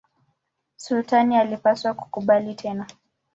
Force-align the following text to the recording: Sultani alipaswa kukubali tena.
Sultani 0.75 1.37
alipaswa 1.37 1.93
kukubali 1.93 2.53
tena. 2.55 2.85